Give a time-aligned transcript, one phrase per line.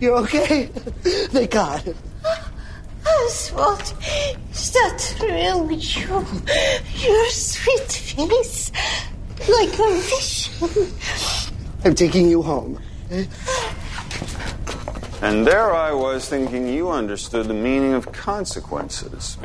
[0.00, 0.66] You okay?
[0.66, 1.94] Thank God.
[3.06, 3.94] Oswald,
[4.52, 6.24] is that really you?
[7.08, 8.70] Your sweet face,
[9.48, 10.92] like a vision.
[11.84, 12.80] I'm taking you home.
[15.20, 19.36] And there I was thinking you understood the meaning of consequences.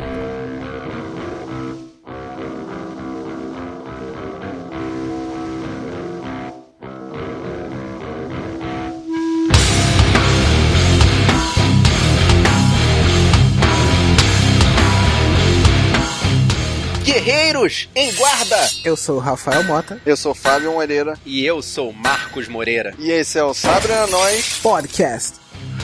[17.24, 18.70] Guerreiros em guarda!
[18.84, 20.02] Eu sou o Rafael Mota.
[20.06, 21.18] Eu sou Fábio Moreira.
[21.26, 22.94] E eu sou Marcos Moreira.
[23.00, 25.36] E esse é o Sabre a Nós Podcast.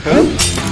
[0.04, 0.69] E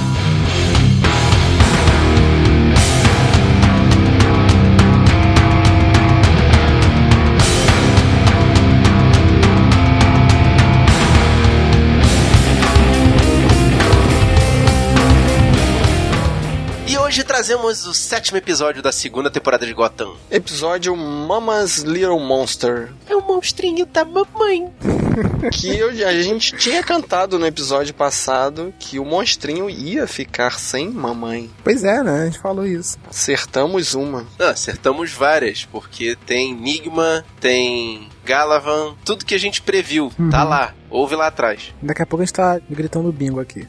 [17.39, 20.13] trazemos o sétimo episódio da segunda temporada de Gotham.
[20.29, 22.91] Episódio Mama's Little Monster.
[23.07, 24.69] É o monstrinho da mamãe.
[25.53, 30.89] Que eu- a gente tinha cantado no episódio passado que o monstrinho ia ficar sem
[30.89, 31.49] mamãe.
[31.63, 32.23] Pois é, né?
[32.23, 32.97] A gente falou isso.
[33.09, 34.25] Acertamos uma.
[34.37, 40.73] Ah, acertamos várias, porque tem Enigma, tem Galavan, tudo que a gente previu, tá lá.
[40.89, 41.73] Ouve lá atrás.
[41.81, 43.65] Daqui a pouco a gente tá gritando bingo aqui.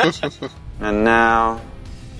[0.80, 1.60] And now,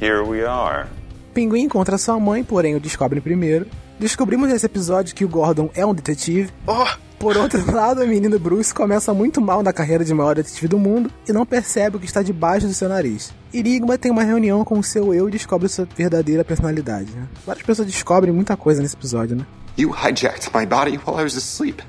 [0.00, 0.86] here we are.
[1.34, 3.66] Pinguim encontra sua mãe, porém o descobre primeiro.
[3.98, 6.50] Descobrimos nesse episódio que o Gordon é um detetive.
[6.66, 6.86] Oh,
[7.18, 10.78] Por outro lado, o menino Bruce começa muito mal na carreira de maior detetive do
[10.78, 13.32] mundo e não percebe o que está debaixo do seu nariz.
[13.52, 17.10] Enigma tem uma reunião com o seu eu e descobre sua verdadeira personalidade.
[17.12, 17.26] né?
[17.46, 19.46] Várias pessoas descobrem muita coisa nesse episódio, né?
[19.78, 21.82] You hijacked my body while I was asleep.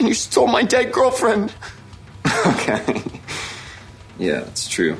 [0.00, 1.52] And you stole my dead girlfriend.
[2.46, 3.02] okay.
[4.20, 4.96] Yeah, it's true.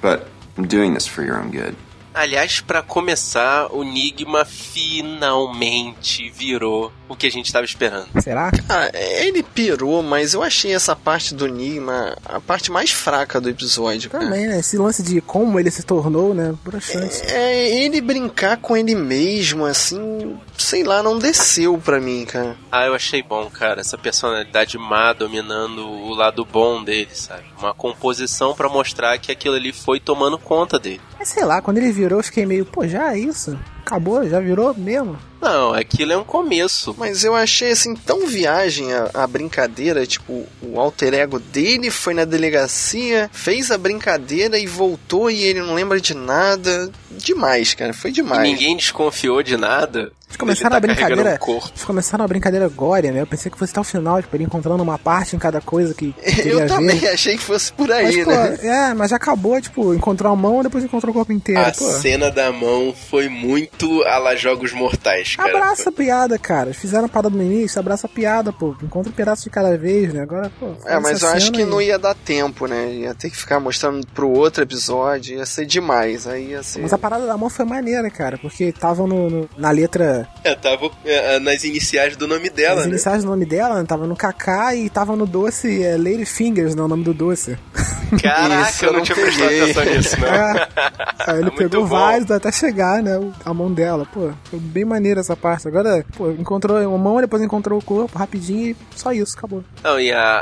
[0.00, 1.74] But I'm doing this for your own good.
[2.14, 8.06] Aliás, pra começar, o Enigma finalmente virou o que a gente tava esperando.
[8.22, 8.50] Será?
[8.68, 13.48] Ah, ele pirou, mas eu achei essa parte do Enigma a parte mais fraca do
[13.48, 14.24] episódio, cara.
[14.24, 14.58] Também, né?
[14.58, 16.54] Esse lance de como ele se tornou, né?
[16.64, 17.22] Broxante.
[17.26, 22.56] É, ele brincar com ele mesmo, assim, sei lá, não desceu pra mim, cara.
[22.70, 27.44] Ah, eu achei bom, cara, essa personalidade má dominando o lado bom dele, sabe?
[27.58, 31.00] Uma composição pra mostrar que aquilo ali foi tomando conta dele.
[31.18, 33.58] Mas sei lá, quando ele virou, eu fiquei meio, pô, já é isso?
[33.84, 34.26] Acabou?
[34.28, 35.18] Já virou mesmo?
[35.40, 36.94] Não, aquilo é um começo.
[36.96, 42.14] Mas eu achei assim tão viagem a, a brincadeira, tipo, o alter ego dele foi
[42.14, 46.90] na delegacia, fez a brincadeira e voltou e ele não lembra de nada.
[47.10, 48.42] Demais, cara, foi E demais.
[48.42, 50.12] ninguém desconfiou de nada.
[50.32, 51.40] Eles começaram a tá carregando brincadeira.
[51.46, 51.68] um.
[51.68, 53.20] Eles começaram a brincadeira agora, né?
[53.20, 55.92] Eu pensei que fosse até o final, tipo, ele encontrando uma parte em cada coisa
[55.94, 57.08] que Eu também ver.
[57.10, 58.58] achei que fosse por Mas, aí, pô, né?
[58.62, 61.60] é, mas já acabou, tipo, encontrou a mão, depois encontrou o corpo inteiro.
[61.60, 61.90] A pô.
[61.90, 65.50] cena da mão foi muito a la Jogos Mortais, cara.
[65.50, 66.72] Abraça a piada, cara.
[66.72, 68.74] Fizeram a parada no início, abraça a piada, pô.
[68.82, 70.22] Encontra um pedaço de cada vez, né?
[70.22, 70.74] Agora, pô.
[70.86, 72.92] É, mas eu acho que e- não ia dar tempo, né?
[72.92, 76.26] Ia ter que ficar mostrando pro outro episódio, ia ser demais.
[76.26, 76.80] Aí ia ser.
[76.80, 80.21] Mas a parada da mão foi maneira, cara, porque tava no, no- na letra.
[80.44, 82.92] É, tava é, nas iniciais do nome dela, As né?
[82.92, 83.84] iniciais do nome dela?
[83.84, 86.82] Tava no Kaká e tava no doce é, Lady Fingers, né?
[86.82, 87.58] O nome do doce.
[88.22, 89.62] Caraca, Isso, eu não não tinha prestado peguei.
[89.62, 90.28] atenção nisso, não.
[90.32, 91.30] É.
[91.30, 93.18] Aí ele Muito pegou vários até chegar, né?
[93.44, 94.06] A mão dela.
[94.12, 95.68] Pô, foi bem maneira essa parte.
[95.68, 99.62] Agora, pô, encontrou uma mão, depois encontrou o corpo rapidinho e só isso, acabou.
[99.82, 100.40] Não, e a,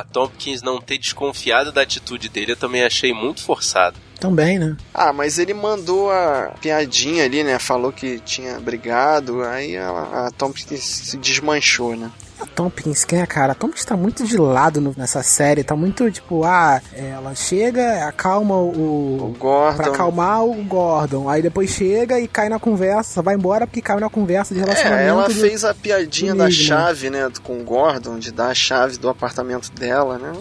[0.00, 3.96] a Tompkins não ter desconfiado da atitude dele, eu também achei muito forçado.
[4.22, 4.76] Também, né?
[4.94, 7.58] Ah, mas ele mandou a piadinha ali, né?
[7.58, 12.10] Falou que tinha brigado, aí a, a Tompkins se desmanchou, né?
[12.40, 13.52] A Tompkins, quem é, cara?
[13.52, 15.62] A Tompkins tá muito de lado no- nessa série.
[15.62, 19.28] Tá muito, tipo, ah, ela chega, acalma o...
[19.30, 19.76] O Gordon.
[19.76, 21.28] Pra acalmar o Gordon.
[21.28, 23.22] Aí depois chega e cai na conversa.
[23.22, 25.02] Vai embora porque caiu na conversa de relacionamento.
[25.04, 27.28] É, ela de- fez a piadinha da chave, né?
[27.44, 30.32] Com o Gordon, de dar a chave do apartamento dela, né?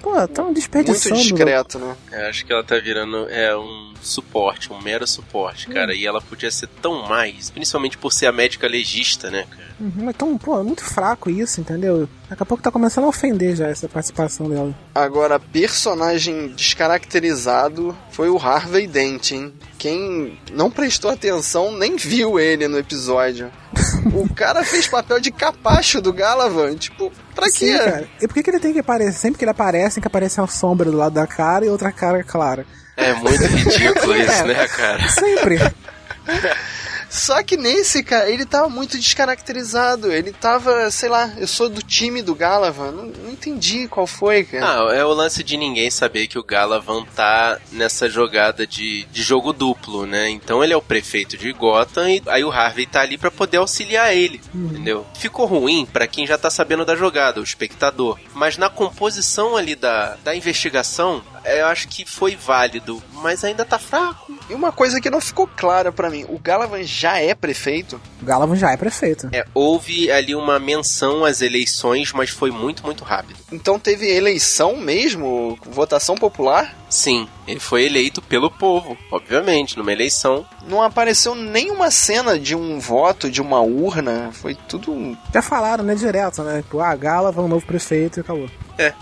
[0.00, 1.16] Pô, tão Muito desperdiçando.
[1.20, 1.96] discreto, né?
[2.10, 5.94] Eu acho que ela tá virando é, um suporte, um mero suporte, cara.
[5.94, 9.68] E ela podia ser tão mais, principalmente por ser a médica legista, né, cara?
[9.78, 12.08] Uhum, mas tão, pô, é muito fraco isso, entendeu?
[12.30, 14.72] Daqui a pouco tá começando a ofender já essa participação dela.
[14.94, 19.52] Agora, personagem descaracterizado foi o Harvey Dent, hein?
[19.76, 23.50] Quem não prestou atenção nem viu ele no episódio.
[24.14, 27.78] o cara fez papel de capacho do Galavan, tipo, pra Sim, quê?
[27.78, 28.08] cara.
[28.22, 29.18] E por que, que ele tem que aparecer?
[29.18, 31.90] Sempre que ele aparece, tem que aparecer uma sombra do lado da cara e outra
[31.90, 32.64] cara clara.
[32.96, 35.08] É muito ridículo isso, né, cara?
[35.08, 35.58] Sempre.
[37.10, 40.12] Só que nesse, cara, ele tava muito descaracterizado.
[40.12, 42.92] Ele tava, sei lá, eu sou do time do Galavan.
[42.92, 44.88] Não, não entendi qual foi, cara.
[44.88, 49.22] Ah, é o lance de ninguém saber que o Galavan tá nessa jogada de, de
[49.22, 50.30] jogo duplo, né?
[50.30, 53.56] Então ele é o prefeito de Gotham e aí o Harvey tá ali pra poder
[53.56, 55.04] auxiliar ele, entendeu?
[55.18, 58.20] Ficou ruim pra quem já tá sabendo da jogada, o espectador.
[58.34, 63.78] Mas na composição ali da, da investigação, eu acho que foi válido, mas ainda tá
[63.78, 64.38] fraco.
[64.50, 68.00] E uma coisa que não ficou clara pra mim: o Galavan já é prefeito?
[68.20, 69.28] O Galavan já é prefeito.
[69.32, 73.38] É, houve ali uma menção às eleições, mas foi muito, muito rápido.
[73.52, 75.56] Então teve eleição mesmo?
[75.64, 76.76] Votação popular?
[76.88, 80.44] Sim, ele foi eleito pelo povo, obviamente, numa eleição.
[80.66, 84.30] Não apareceu nenhuma cena de um voto, de uma urna.
[84.32, 85.16] Foi tudo.
[85.32, 86.62] Já falaram, né, direto, né?
[86.62, 88.50] Tipo, ah, Galavan, novo prefeito e acabou.
[88.76, 88.92] É.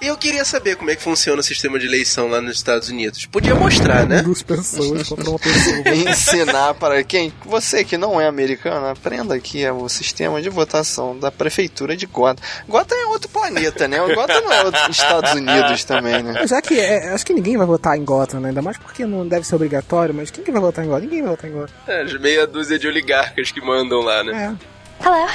[0.00, 2.88] E eu queria saber como é que funciona o sistema de eleição lá nos Estados
[2.88, 3.26] Unidos.
[3.26, 4.22] Podia mostrar, né?
[4.22, 5.76] Duas pessoas contra uma pessoa.
[5.94, 7.32] Ensinar para quem?
[7.44, 12.06] Você que não é americano, aprenda aqui é o sistema de votação da prefeitura de
[12.06, 12.42] Gotham.
[12.68, 14.00] Gotham é outro planeta, né?
[14.02, 16.46] O Gotham não é outro- Estados Unidos também, né?
[16.46, 18.48] Já que é, acho que ninguém vai votar em Gotham, né?
[18.48, 21.02] Ainda mais porque não deve ser obrigatório, mas quem que vai votar em Gotham?
[21.04, 21.74] Ninguém vai votar em Gotham.
[21.86, 24.56] É, as meia dúzia de oligarcas que mandam lá, né?
[25.02, 25.04] É.
[25.06, 25.28] Hello.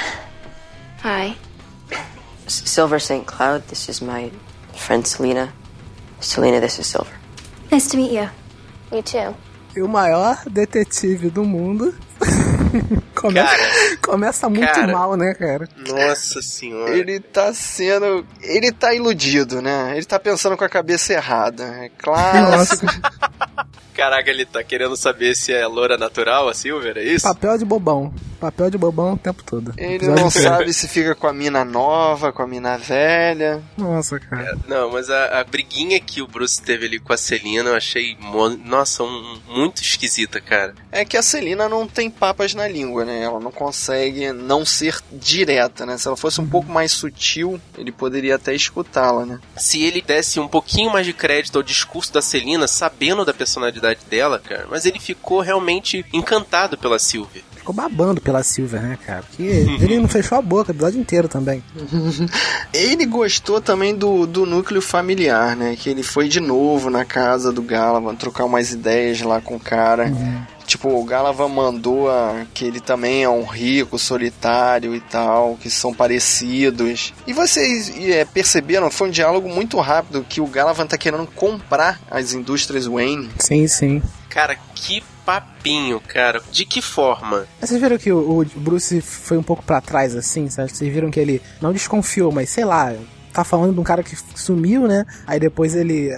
[1.04, 1.36] Hi.
[2.46, 3.24] Silver St.
[3.26, 4.30] Cloud, this is my
[4.74, 5.52] friend Selena.
[6.20, 7.12] Selena, this is Silver.
[7.70, 8.28] Nice to meet you.
[8.92, 9.34] You too.
[9.76, 11.92] E o maior detetive do mundo
[13.14, 13.96] começa, Cara.
[14.02, 14.92] começa muito Cara.
[14.92, 15.68] mal, né, cara?
[15.88, 16.96] Nossa senhora.
[16.96, 18.24] Ele tá sendo.
[18.40, 19.92] Ele tá iludido, né?
[19.96, 21.64] Ele tá pensando com a cabeça errada.
[21.64, 22.86] É clássico.
[23.94, 27.26] Caraca, ele tá querendo saber se é loura natural, a Silver, é isso?
[27.26, 28.12] Papel de bobão.
[28.44, 29.72] Papel de bobão o tempo todo.
[29.76, 33.62] Ele não sabe se fica com a mina nova, com a mina velha.
[33.76, 34.56] Nossa, cara.
[34.68, 38.16] Não, mas a, a briguinha que o Bruce teve ali com a Celina, eu achei,
[38.64, 40.74] nossa, um- muito esquisita, cara.
[40.92, 43.22] É que a Celina não tem papas na língua, né?
[43.22, 45.96] Ela não consegue não ser direta, né?
[45.96, 49.40] Se ela fosse um pouco mais sutil, ele poderia até escutá-la, né?
[49.56, 54.00] Se ele desse um pouquinho mais de crédito ao discurso da Celina, sabendo da personalidade
[54.08, 57.42] dela, cara, mas ele ficou realmente encantado pela Sylvia.
[57.64, 59.22] Ficou babando pela Silver, né, cara?
[59.22, 61.64] Porque ele não fechou a boca o episódio inteiro também.
[62.74, 65.74] Ele gostou também do, do núcleo familiar, né?
[65.74, 69.60] Que ele foi de novo na casa do Galavan trocar umas ideias lá com o
[69.60, 70.12] cara.
[70.66, 75.70] Tipo, o Galavan mandou a, que ele também é um rico, solitário e tal, que
[75.70, 77.14] são parecidos.
[77.26, 81.98] E vocês é, perceberam, foi um diálogo muito rápido, que o Galavan tá querendo comprar
[82.10, 83.30] as indústrias Wayne.
[83.38, 84.02] Sim, sim.
[84.28, 86.42] Cara, que papinho, cara.
[86.50, 87.46] De que forma?
[87.60, 90.70] Vocês viram que o, Bruce foi um pouco pra trás, assim, sabe?
[90.70, 92.92] Vocês viram que ele não desconfiou, mas sei lá,
[93.32, 95.04] tá falando de um cara que sumiu, né?
[95.26, 96.10] Aí depois ele.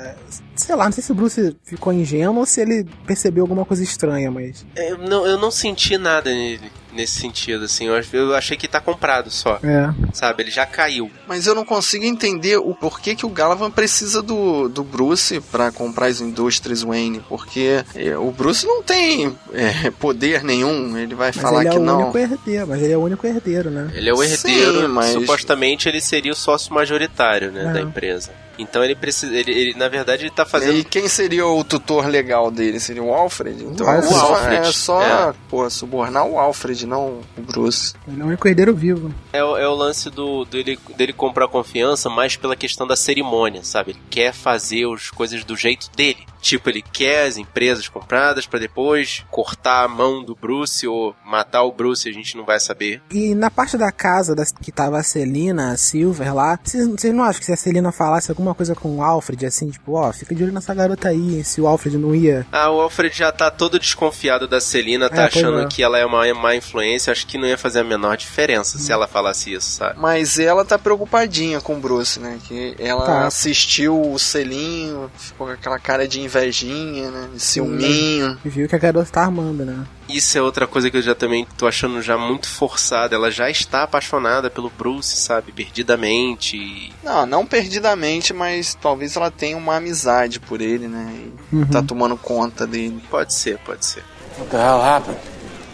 [0.57, 3.83] Sei lá, não sei se o Bruce ficou ingênuo ou se ele percebeu alguma coisa
[3.83, 4.65] estranha, mas.
[4.75, 7.87] Eu não, eu não senti nada nele, nesse sentido, assim.
[7.87, 9.59] Eu, ach- eu achei que tá comprado só.
[9.63, 9.93] É.
[10.15, 10.43] Sabe?
[10.43, 11.11] Ele já caiu.
[11.29, 15.71] Mas eu não consigo entender o porquê que o Galavan precisa do, do Bruce pra
[15.71, 17.21] comprar as indústrias Wayne.
[17.29, 20.97] Porque é, o Bruce não tem é, poder nenhum.
[20.97, 22.03] Ele vai Mas falar ele é que o não.
[22.05, 23.91] único herdeiro, mas ele é o único herdeiro, né?
[23.95, 27.73] Ele é o herdeiro, Sim, mas- supostamente ele seria o sócio majoritário, né, É.
[27.75, 28.31] da empresa.
[28.59, 32.07] Então ele precisa, ele, ele, na verdade ele tá E fazendo quem seria o tutor
[32.07, 32.81] legal dele?
[32.81, 33.63] Seria o Alfred?
[33.65, 34.07] Então Alfred.
[34.07, 35.35] é só, Alfred, é só é.
[35.49, 37.95] pô, subornar o Alfred, não o Bruce.
[38.09, 39.13] Ele é o único herdeiro vivo.
[39.33, 43.63] é, o- é o lance do dele, dele comprar confiança mais pela questão da cerimônia,
[43.63, 43.93] sabe?
[43.93, 46.27] Ele quer fazer as coisas do jeito dele.
[46.47, 51.65] Tipo, ele quer as empresas compradas pra depois cortar a mão do Bruce ou matar
[51.65, 53.03] o Bruce, a gente não vai saber.
[53.11, 57.25] E na parte da casa das- que tava a Celina, a Silver lá, vocês não
[57.25, 60.35] acham que se a Celina falasse alguma coisa com o Alfred, assim, tipo, ó, fica
[60.37, 62.47] de olho nessa garota aí, se o Alfred não ia.
[62.53, 65.67] Ah, o Alfred já tá todo desconfiado da Celina, tá É, achando é.
[65.67, 68.93] que ela é uma má influência, acho que não ia fazer a menor diferença se
[68.93, 69.99] ela falasse isso, sabe?
[69.99, 72.39] Mas ela tá preocupadinha com o Bruce, né?
[72.47, 73.27] Que ela Tá.
[73.27, 77.29] assistiu o selinho, ficou com aquela cara de invejinha, né?
[77.39, 78.39] Ciúminho.
[78.45, 79.85] E viu que a garota tá armando, né?
[80.09, 83.15] Isso é outra coisa que eu já também tô achando já muito forçada.
[83.17, 85.51] Ela já está apaixonada pelo Bruce, sabe?
[85.53, 86.57] Perdidamente.
[86.57, 91.13] e- Não, não perdidamente, mas talvez ela tenha uma amizade por ele, né?
[91.53, 91.67] E Uhum.
[91.67, 93.03] tá tomando conta dele.
[93.11, 94.05] Pode ser, pode ser.
[94.39, 95.19] What the hell happened?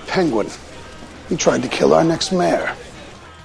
[0.06, 0.46] Penguin.
[1.30, 2.74] He tried to kill our next mayor.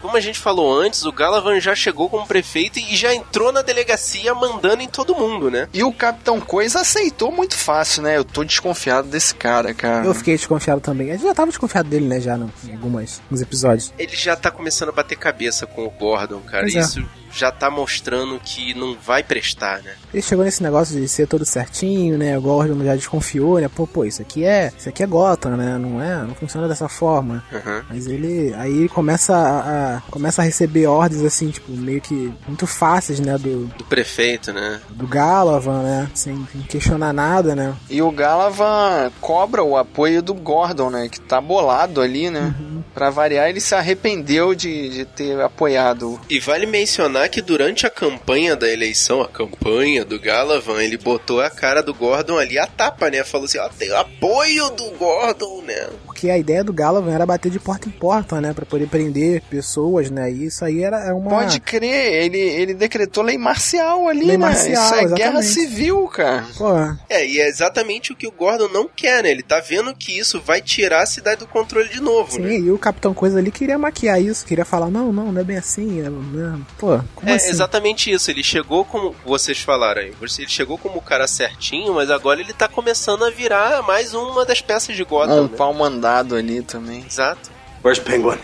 [0.01, 3.61] Como a gente falou antes, o Galavan já chegou como prefeito e já entrou na
[3.61, 5.67] delegacia mandando em todo mundo, né?
[5.73, 8.17] E o Capitão Coisa aceitou muito fácil, né?
[8.17, 10.05] Eu tô desconfiado desse cara, cara.
[10.05, 11.11] Eu fiquei desconfiado também.
[11.11, 13.93] A gente já tava desconfiado dele, né, já, no, em algumas, nos episódios.
[13.97, 16.67] Ele já tá começando a bater cabeça com o Gordon, cara.
[16.71, 17.01] Pois é.
[17.31, 19.93] Já tá mostrando que não vai prestar, né?
[20.13, 22.37] Ele chegou nesse negócio de ser todo certinho, né?
[22.37, 23.67] O Gordon já desconfiou, né?
[23.73, 24.71] Pô, pô, isso aqui é.
[24.77, 25.77] Isso aqui é Gotham, né?
[25.77, 26.15] Não é?
[26.23, 27.43] Não funciona dessa forma.
[27.51, 27.81] Uhum.
[27.89, 28.53] Mas ele.
[28.55, 33.19] Aí ele começa a, a- começa a receber ordens assim, tipo, meio que muito fáceis,
[33.19, 33.37] né?
[33.37, 34.79] Do, Do prefeito, né?
[34.89, 36.09] do Galavan, né?
[36.13, 37.73] Sem, sem questionar nada, né?
[37.89, 41.09] E o Galavan cobra o apoio do Gordon, né?
[41.09, 42.53] Que tá bolado ali, né?
[42.93, 46.19] Pra variar, ele se arrependeu de, de ter apoiado.
[46.29, 51.41] E vale mencionar que durante a campanha da eleição, a campanha do Galavan, ele botou
[51.41, 53.23] a cara do Gordon ali a tapa, né?
[53.23, 55.87] Falou assim, ó, tem apoio do Gordon, né?
[56.05, 58.53] Porque a ideia do Galavan era bater de porta em porta, né?
[58.53, 60.31] Pra poder prender pessoas, né?
[60.31, 61.29] E isso aí era uma.
[61.29, 64.37] Pode crer, ele, ele decretou lei marcial ali, Lei né?
[64.37, 65.45] marcial, Isso é guerra exatamente.
[65.47, 66.45] civil, cara.
[66.57, 66.71] Pô,
[67.09, 69.31] É, e é exatamente o que o Gordon não quer, né?
[69.31, 72.55] Ele tá vendo que isso vai tirar a cidade do controle de novo, sim, né?
[72.57, 75.57] e o Capitão Coisa ali queria maquiar isso, queria falar, não, não, não é bem
[75.57, 76.59] assim, é, né?
[76.77, 77.49] Pô, como É assim?
[77.49, 78.29] exatamente isso.
[78.31, 80.13] Ele chegou como vocês falaram aí.
[80.21, 84.45] Ele chegou como o cara certinho, mas agora ele tá começando a virar mais uma
[84.45, 85.41] das peças de Gotham.
[85.41, 85.57] Um né?
[85.57, 87.03] pau mandado ali também.
[87.05, 87.49] Exato.
[87.83, 88.37] Where's Penguin?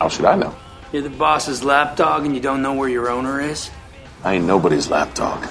[0.00, 0.54] How should I know?
[0.92, 3.70] You're the boss's lapdog and you don't know where your owner is?
[4.24, 5.46] I ain't nobody's lapdog.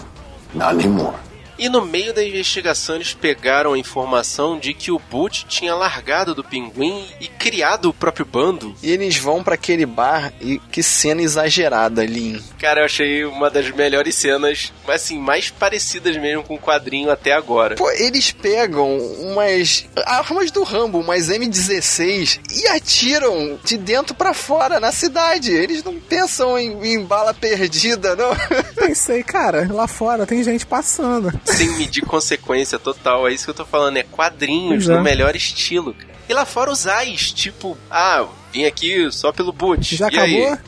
[0.54, 1.16] Not anymore.
[1.60, 6.34] E no meio da investigação eles pegaram a informação de que o Boot tinha largado
[6.34, 8.74] do pinguim e criado o próprio bando.
[8.82, 12.42] E eles vão pra aquele bar e que cena exagerada hein?
[12.60, 17.34] Cara, eu achei uma das melhores cenas, assim, mais parecidas mesmo com o quadrinho até
[17.34, 17.76] agora.
[17.76, 24.80] Pô, eles pegam umas armas do Rambo, umas M16 e atiram de dentro pra fora
[24.80, 25.52] na cidade.
[25.52, 28.30] Eles não pensam em, em bala perdida, não.
[28.76, 31.32] Pensei, cara, lá fora tem gente passando.
[31.56, 33.28] Sem medir consequência total.
[33.28, 34.96] É isso que eu tô falando, é quadrinhos é.
[34.96, 35.96] no melhor estilo.
[36.28, 39.96] E lá fora os ais, tipo, ah, vim aqui só pelo Boot.
[39.96, 40.46] Já e aí?
[40.46, 40.60] acabou?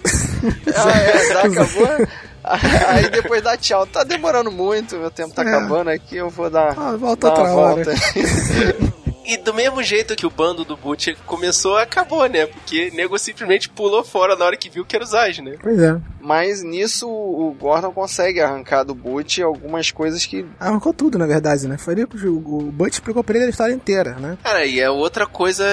[0.76, 2.08] ah, é, já acabou.
[2.44, 3.86] Aí depois dá tchau.
[3.86, 5.48] Tá demorando muito, meu tempo tá É.
[5.48, 7.84] acabando aqui, eu vou dar, Ah, volta dar uma outra hora.
[7.86, 8.92] volta.
[9.24, 12.48] E do mesmo jeito que o bando do Boot começou, acabou, né?
[12.48, 15.56] Porque o nego simplesmente pulou fora na hora que viu que era os ais, né?
[15.62, 15.96] Pois é.
[16.22, 21.68] Mas nisso o Gordon consegue arrancar do Boot algumas coisas que Arrancou tudo, na verdade,
[21.68, 21.78] né?
[21.78, 24.38] Foi ali que o, Butch explicou pra ele a história inteira, né?
[24.44, 25.66] Cara, e é outra coisa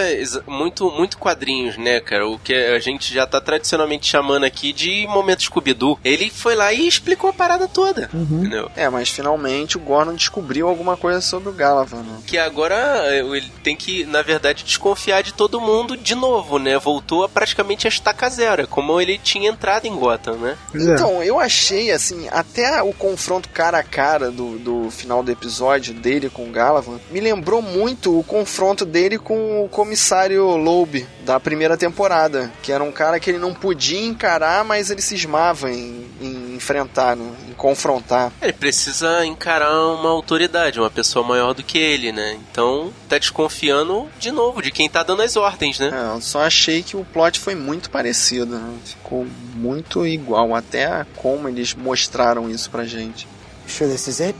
[0.46, 2.26] muito, muito quadrinhos, né, cara?
[2.26, 5.98] O que a gente já tá tradicionalmente chamando aqui de momento Scooby-Doo.
[6.04, 8.70] Ele foi lá e explicou a parada toda, entendeu?
[8.76, 12.18] É, mas finalmente o Gordon descobriu alguma coisa sobre o Galavan, né?
[12.26, 12.76] Que agora
[13.06, 16.78] eh, ele tem que, na verdade, desconfiar de todo mundo de novo, né?
[16.78, 20.56] Voltou a praticamente a estaca zero, como ele tinha entrado em Gotham, né?
[20.74, 20.78] É.
[20.78, 25.94] Então, eu achei, assim, até o confronto cara a cara do, do final do episódio
[25.94, 31.38] dele com o Galavan me lembrou muito o confronto dele com o comissário Loeb da
[31.38, 36.06] primeira temporada, que era um cara que ele não podia encarar, mas ele cismava em,
[36.20, 37.30] em enfrentar, né?
[37.48, 38.32] em confrontar.
[38.42, 42.38] Ele precisa encarar uma autoridade, uma pessoa maior do que ele, né?
[42.50, 45.90] Então, tá desconfiando de novo de quem tá dando as ordens, né?
[45.92, 48.74] É, eu só achei que o plot foi muito parecido, né?
[48.84, 49.26] ficou
[49.58, 53.26] muito igual, até a como eles mostraram isso pra gente.
[53.66, 54.34] Sure this is it?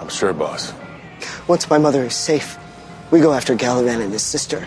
[0.00, 0.74] I'm sure, boss.
[1.48, 2.58] Once my mother is safe,
[3.10, 4.66] we go after Galavan and his sister.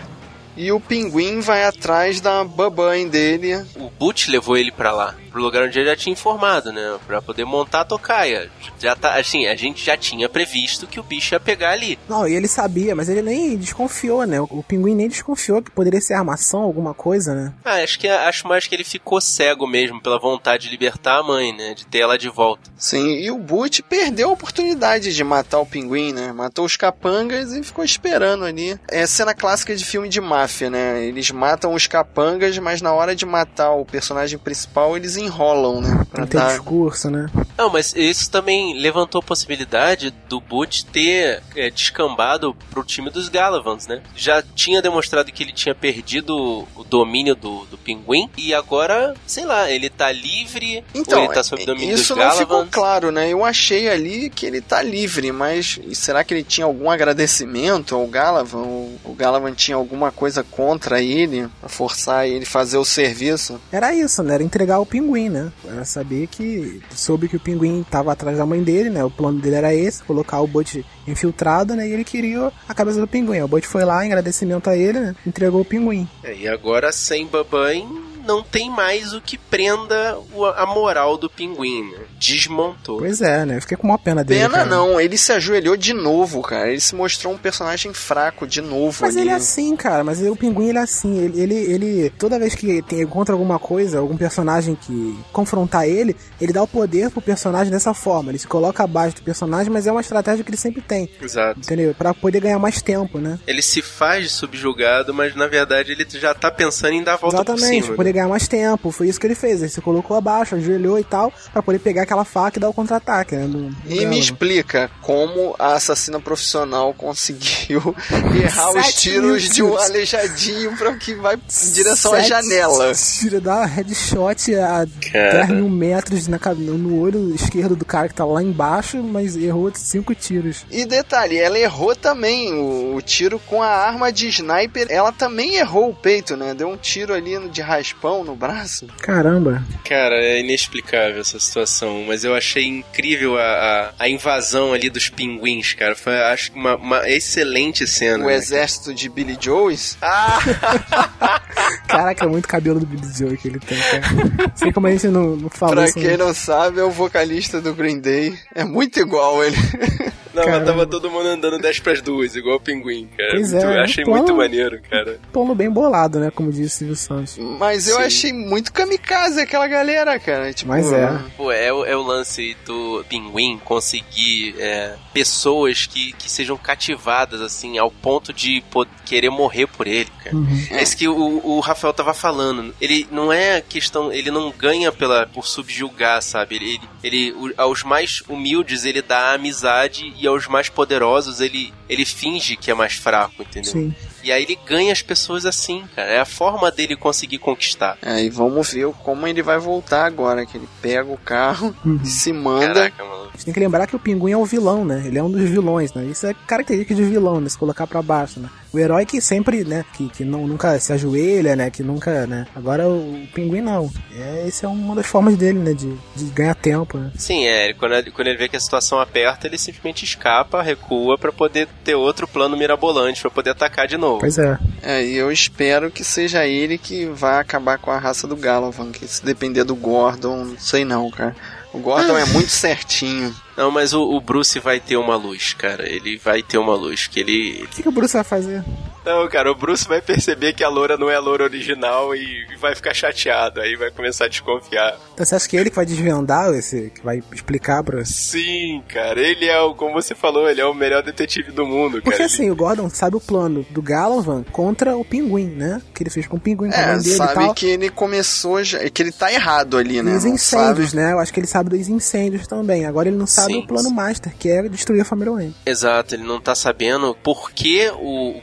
[0.56, 3.64] E o pinguim vai atrás da babãe dele.
[3.76, 6.98] O Butch levou ele pra lá, pro lugar onde ele já tinha informado, né?
[7.06, 8.50] Pra poder montar a tocaia.
[8.78, 11.98] Já tá, assim, a gente já tinha previsto que o bicho ia pegar ali.
[12.08, 14.40] Não, e ele sabia, mas ele nem desconfiou, né?
[14.40, 17.52] O, o pinguim nem desconfiou que poderia ser armação, alguma coisa, né?
[17.64, 21.22] Ah, acho que acho mais que ele ficou cego mesmo pela vontade de libertar a
[21.22, 21.74] mãe, né?
[21.74, 22.70] De ter ela de volta.
[22.76, 26.32] Sim, e o Butch perdeu a oportunidade de matar o pinguim, né?
[26.32, 28.78] Matou os capangas e ficou esperando ali.
[28.88, 31.04] É cena clássica de filme de máfia, né?
[31.04, 36.04] Eles matam os capangas, mas na hora de matar o personagem principal, eles enrolam, né?
[36.10, 36.48] Pra Não tem dar...
[36.48, 37.28] discurso, né?
[37.56, 43.28] Não, mas isso também levantou a possibilidade do Butch ter é, descambado pro time dos
[43.28, 44.02] Galavans, né?
[44.16, 49.44] Já tinha demonstrado que ele tinha perdido o domínio do, do pinguim e agora, sei
[49.44, 52.70] lá, ele tá livre Então, ou ele tá sob domínio isso dos não ficou Galavans.
[52.70, 53.28] claro, né?
[53.28, 58.06] Eu achei ali que ele tá livre, mas será que ele tinha algum agradecimento ao
[58.06, 58.58] Galavan?
[58.62, 63.60] O, o Galavan tinha alguma coisa contra ele, pra forçar ele a fazer o serviço?
[63.70, 64.34] Era isso, né?
[64.34, 65.52] Era entregar o pinguim, né?
[65.64, 66.82] Era saber que.
[66.90, 69.04] Soube que o pinguim tava atrás da mãe dele, né?
[69.04, 71.88] O plano dele era esse, colocar o Butch infiltrado, né?
[71.88, 73.40] E ele queria a cabeça do pinguim.
[73.40, 75.16] O Butch foi lá, em agradecimento a ele, né?
[75.26, 76.08] Entregou o pinguim.
[76.22, 77.86] É, e agora sem babãe
[78.24, 80.18] não tem mais o que prenda
[80.56, 81.98] a moral do pinguim, né?
[82.20, 82.98] Desmontou.
[82.98, 83.56] Pois é, né?
[83.56, 84.40] Eu fiquei com uma pena dele.
[84.40, 84.64] Pena cara.
[84.70, 86.68] não, ele se ajoelhou de novo, cara.
[86.70, 89.24] Ele se mostrou um personagem fraco de novo Mas ali.
[89.26, 90.04] ele é assim, cara.
[90.04, 91.18] Mas o pinguim ele é assim.
[91.18, 96.14] Ele, ele, ele- toda vez que tem, encontra alguma coisa, algum personagem que confrontar ele,
[96.40, 98.30] ele dá o poder pro personagem dessa forma.
[98.30, 101.08] Ele se coloca abaixo do personagem, mas é uma estratégia que ele sempre tem.
[101.20, 101.60] Exato.
[101.60, 101.94] Entendeu?
[101.94, 103.38] Pra poder ganhar mais tempo, né?
[103.46, 107.36] Ele se faz subjugado, mas na verdade ele já tá pensando em dar a volta
[107.36, 107.96] Exatamente, por pra cima.
[107.96, 108.90] poder ganhar mais tempo.
[108.90, 109.60] Foi isso que ele fez.
[109.60, 112.74] Ele se colocou abaixo, ajoelhou e tal, pra poder pegar aquela faca e dar o
[112.74, 113.36] contra-ataque.
[113.36, 113.46] Né?
[113.46, 117.94] do- E me explica como a assassina profissional conseguiu
[118.42, 122.92] errar os tiros de um aleijadinho pra que vai em direção à janela.
[122.94, 128.24] Tira, dá headshot a 10 mil metros na, no olho esquerdo do cara que tá
[128.24, 130.64] lá embaixo, mas errou cinco tiros.
[130.70, 134.86] E detalhe, ela errou também o, o tiro com a arma de sniper.
[134.90, 136.54] Ela também errou o peito, né?
[136.54, 138.86] Deu um tiro ali no- de raspão no braço.
[139.00, 139.62] Caramba.
[139.84, 145.08] Cara, é inexplicável essa situação, mas eu achei incrível a, a, a invasão ali dos
[145.08, 145.94] pinguins, cara.
[145.94, 148.24] Foi, acho que uma, uma excelente cena.
[148.24, 148.34] O né?
[148.34, 149.96] exército de Billy Joes.
[151.86, 154.52] Caraca, é muito cabelo do Billy Joe que ele tem, cara.
[154.54, 155.94] Sei como a gente não, não falou Pra isso.
[155.98, 158.38] quem não sabe, é o vocalista do Green Day.
[158.54, 159.56] É muito igual ele.
[160.34, 160.64] Não, mas Caramba.
[160.66, 163.30] tava todo mundo andando 10 pras duas, igual o pinguim, cara.
[163.32, 165.18] Pois Muito- é, eu achei plano- muito maneiro, cara.
[165.32, 166.30] Plano bem bolado, né?
[166.30, 167.38] Como disse o Silvio Santos.
[167.58, 168.02] Mas eu Sim.
[168.02, 170.52] achei muito kamikaze aquela galera, cara.
[170.52, 171.18] Tipo, Mas é.
[171.36, 177.40] Pô, é, o- é o lance do pinguim conseguir é, pessoas que, que sejam cativadas,
[177.40, 180.36] assim, ao ponto de po- querer morrer por ele, cara.
[180.70, 182.74] É isso que o, o Rafael tava falando.
[182.80, 184.12] Ele não é questão.
[184.12, 186.56] Ele não ganha pela, por subjugar, sabe?
[186.56, 192.04] Ele, ele, ele- aos mais humildes ele dá amizade e aos mais poderosos ele, ele
[192.04, 193.72] finge que é mais fraco, entendeu?
[193.72, 193.94] Sim.
[194.22, 196.10] E aí ele ganha as pessoas assim, cara.
[196.10, 197.96] É a forma dele conseguir conquistar.
[198.02, 201.74] É, e vamos ver como ele vai voltar agora, que ele pega o carro
[202.04, 202.74] e se manda.
[202.74, 203.28] Caraca, mano.
[203.28, 205.02] A gente tem que lembrar que o pinguim é o vilão, né?
[205.06, 206.04] Ele é um dos vilões, né?
[206.04, 207.48] Isso é característica de vilão, né?
[207.48, 208.50] Se colocar pra baixo, né?
[208.72, 209.84] O herói que sempre, né?
[209.94, 211.70] Que, que não, nunca se ajoelha, né?
[211.70, 212.46] Que nunca, né?
[212.54, 213.90] Agora o, pinguim não.
[214.16, 215.72] É, esse é uma das formas dele, né?
[215.72, 217.10] De, de ganhar tempo, né?
[217.16, 217.64] Sim, é.
[217.66, 221.32] ele- Quando ele, quando ele vê que a situação aperta, ele simplesmente escapa, recua pra
[221.32, 224.20] poder ter outro plano mirabolante, pra poder atacar de novo.
[224.20, 224.58] Pois é.
[224.82, 228.92] É, e eu espero que seja ele que vai acabar com a raça do Galavan,
[228.92, 231.34] que se depender do Gordon, não sei não, cara.
[231.72, 233.34] O Gordon é muito certinho.
[233.56, 235.88] Não, mas o, o Bruce vai ter uma luz, cara.
[235.88, 237.06] Ele vai ter uma luz.
[237.06, 237.62] Que ele.
[237.64, 238.64] O que, que o Bruce vai fazer?
[239.10, 242.46] Não, cara, o Bruce vai perceber que a loura não é a loura original e
[242.60, 243.60] vai ficar chateado.
[243.60, 244.96] Aí vai começar a desconfiar.
[245.14, 248.04] Então você acha que é ele que vai desvendar esse, que vai explicar pra.
[248.04, 251.92] Sim, cara, ele é o, como você falou, ele é o melhor detetive do mundo,
[251.94, 252.02] cara.
[252.02, 255.80] Porque Ele- assim, o Gordon sabe o plano do Galavan contra o pinguim, né?
[255.94, 257.54] Que ele fez com o pinguim, com a É, mãe dele e sabe tal.
[257.54, 258.78] que ele começou já.
[258.90, 260.12] Que ele tá errado ali, né?
[260.12, 261.02] E os incêndios, sabe?
[261.02, 261.12] né?
[261.12, 262.86] Eu acho que ele sabe dos incêndios também.
[262.86, 263.60] Agora ele não sabe Sim.
[263.60, 265.54] o plano master, que é destruir a família Wayne.
[265.66, 268.40] Exato, ele não tá sabendo por que o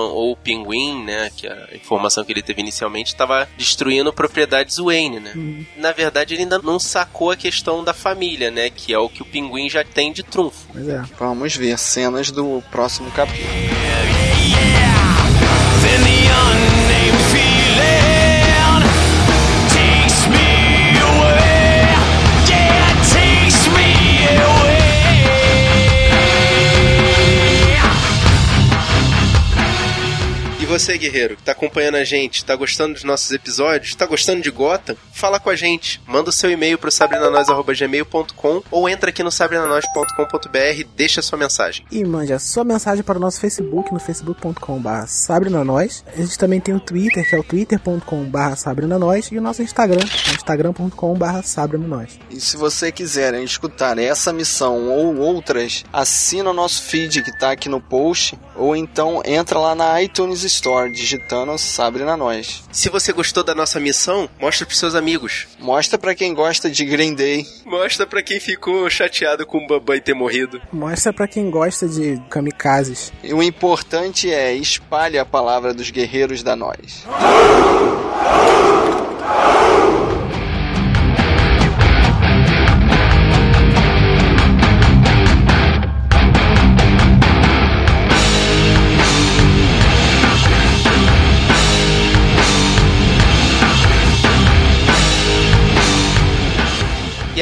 [0.00, 5.20] Ou o Pinguim, né, que a informação que ele teve inicialmente estava destruindo propriedades Wayne,
[5.20, 5.64] né?
[5.76, 9.22] Na verdade, ele ainda não sacou a questão da família, né, que é o que
[9.22, 10.66] o Pinguim já tem de trunfo.
[10.72, 11.02] Pois é.
[11.18, 13.80] Vamos ver cenas do próximo capítulo.
[14.50, 14.79] Then
[30.80, 34.50] você, guerreiro, que tá acompanhando a gente, tá gostando dos nossos episódios, tá gostando de
[34.50, 34.96] Gotham?
[35.12, 36.00] Fala com a gente.
[36.06, 41.84] Manda o seu e-mail pro sabrinanois.gmail.com ou entra aqui no sabrinanois.com.br e deixa sua mensagem.
[41.90, 46.02] E mande a sua mensagem para o nosso Facebook no facebook.com.br sabrinanois.
[46.14, 50.00] A gente também tem o Twitter, que é o twitter.com.br sabrinanois e o nosso Instagram,
[50.00, 52.18] é o instagram.com.br sabrinanois.
[52.30, 57.50] E se você quiser escutar essa missão ou outras, assina o nosso feed que tá
[57.50, 62.62] aqui no post, ou então entra lá na iTunes Store digitando Sabrina Nós.
[62.70, 65.48] Se você gostou da nossa missão, mostra pros seus amigos.
[65.58, 67.46] Mostra pra quem gosta de Green Day.
[67.64, 70.60] Mostra pra quem ficou chateado com o Bambai ter morrido.
[70.70, 73.12] Mostra para quem gosta de kamikazes.
[73.24, 77.06] E o importante é espalhe a palavra dos guerreiros da nós.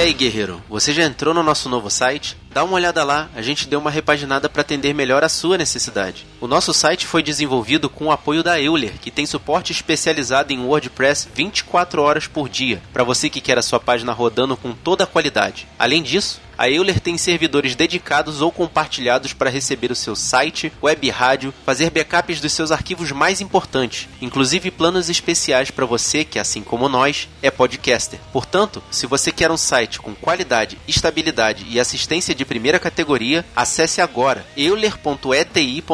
[0.09, 2.35] Aí, guerreiro, você já entrou no nosso novo site?
[2.51, 6.27] Dá uma olhada lá, a gente deu uma repaginada para atender melhor a sua necessidade.
[6.40, 10.61] O nosso site foi desenvolvido com o apoio da Euler, que tem suporte especializado em
[10.61, 15.05] WordPress 24 horas por dia, para você que quer a sua página rodando com toda
[15.05, 15.68] a qualidade.
[15.79, 21.09] Além disso, a Euler tem servidores dedicados ou compartilhados para receber o seu site, web
[21.09, 26.62] rádio, fazer backups dos seus arquivos mais importantes, inclusive planos especiais para você que, assim
[26.62, 28.18] como nós, é podcaster.
[28.33, 34.01] Portanto, se você quer um site com qualidade, estabilidade e assistência de primeira categoria, acesse
[34.01, 35.88] agora euler.eti.br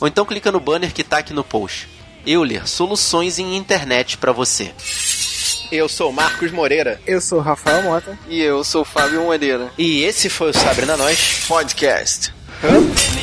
[0.00, 1.88] ou então clica no banner que está aqui no post.
[2.26, 4.74] Euler, soluções em internet para você.
[5.70, 7.00] Eu sou Marcos Moreira.
[7.06, 8.18] Eu sou Rafael Mota.
[8.28, 9.70] E eu sou Fábio Moreira.
[9.76, 12.32] E esse foi o Sabrina Nós Podcast.
[12.64, 13.17] Hã?